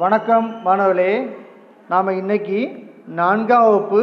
[0.00, 1.12] வணக்கம் மாணவர்களே.
[1.88, 2.58] நாம் இன்னைக்கு
[3.18, 4.00] நான்காம் வகுப்பு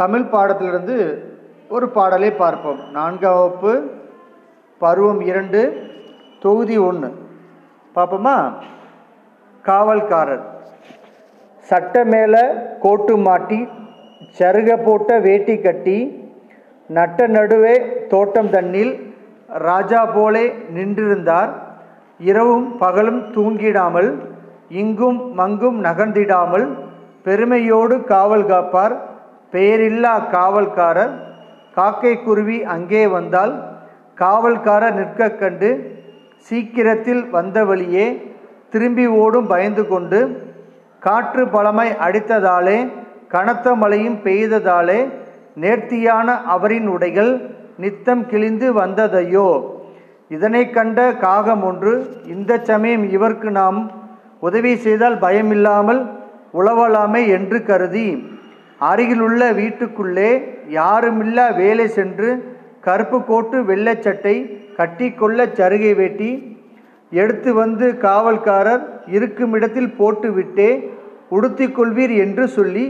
[0.00, 0.96] தமிழ் பாடத்திலிருந்து
[1.74, 2.80] ஒரு பாடலை பார்ப்போம்.
[2.96, 3.72] நான்காம் வகுப்பு
[4.82, 5.60] பருவம் இரண்டு
[6.42, 7.10] தொகுதி ஒன்று
[7.94, 8.34] பார்ப்போமா?
[9.68, 10.44] காவல்காரர்.
[11.70, 12.42] சட்ட மேலே
[12.80, 13.60] கோட்டு மாட்டி
[14.40, 15.98] சருக போட்ட வேட்டி கட்டி
[16.98, 17.74] நட்ட நடுவே
[18.14, 18.92] தோட்டம் தண்ணில்
[19.68, 21.50] ராஜா போலே நின்றிருந்தார்.
[22.30, 24.12] இரவும் பகலும் தூங்கிடாமல்
[24.80, 26.66] இங்கும் மங்கும் நகர்ந்திடாமல்
[27.26, 28.94] பெருமையோடு காவல் காப்பார்.
[29.52, 31.14] பெயரில்லா காவல்காரர்.
[31.76, 33.52] காக்கை குருவி அங்கே வந்தால்
[34.20, 35.70] காவல்காரர் நிற்க கண்டு
[36.48, 38.06] சீக்கிரத்தில் வந்த வழியே
[38.72, 40.20] திரும்பி ஓடும் பயந்து கொண்டு
[41.06, 42.78] காற்று பழமை அடித்ததாலே
[43.34, 45.00] கனத்த மழையும் பெய்ததாலே
[45.62, 47.32] நேர்த்தியான அவரின் உடைகள்
[47.82, 49.48] நித்தம் கிழிந்து வந்ததையோ.
[50.36, 51.94] இதனை கண்ட காகம் ஒன்று
[52.34, 53.78] இந்த சமயம் இவர்க்கு நாம்
[54.44, 56.00] உதவி செய்தால் பயமில்லாமல்
[56.60, 58.06] உழவலாமை என்று கருதி
[58.90, 60.30] அருகிலுள்ள வீட்டுக்குள்ளே
[60.78, 62.30] யாருமில்லா வேலை சென்று
[62.86, 64.34] கருப்பு கோட்டு வெள்ளைச்சட்டை
[64.78, 66.30] கட்டிக்கொள்ள சருகை வேட்டி
[67.12, 68.84] எடுத்து வந்து காவல்காரர்
[69.16, 70.70] இருக்கும் இடத்தில் போட்டுவிட்டே
[71.36, 72.84] உடுத்திக் கொள்வீர் என்று சொல்லி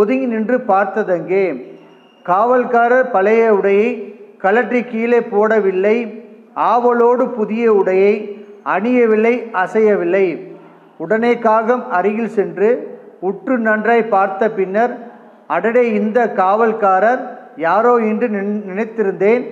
[0.00, 1.44] ஒதுங்கி நின்று பார்த்ததங்கே.
[2.26, 3.88] காவல்காரர் பழைய உடையை
[4.44, 5.96] கலற்றி கீழே போடவில்லை.
[6.70, 8.14] ஆவலோடு புதிய உடையை
[8.74, 10.26] அணியவில்லை அசையவில்லை.
[11.04, 12.68] உடனே காகம் அருகில் சென்று
[13.28, 14.92] உற்று நன்றாய் பார்த்த பின்னர்
[15.54, 17.22] அடடே இந்த காவல்காரர்
[17.66, 18.26] யாரோ என்று
[18.70, 19.44] நினைத்திருந்தேன்.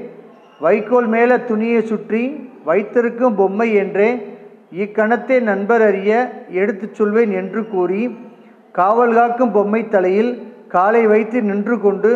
[0.60, 2.22] வைக்கோல் மேல துணியை சுற்றி
[2.68, 4.10] வைத்திருக்கும் பொம்மை என்றே
[4.82, 6.12] இக்கணத்தை நண்பர் அறிய
[6.60, 8.02] எடுத்துச் சொல்வேன் என்று கூறி
[8.78, 10.32] காவல் காக்கும் பொம்மை தலையில்
[10.74, 12.12] காலை வைத்து நின்று கொண்டு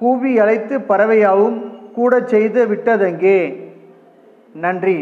[0.00, 1.58] கூவி அழைத்து பறவையாவும்
[1.98, 3.38] கூட செய்து விட்டதெங்கே.
[4.64, 4.98] நன்றி.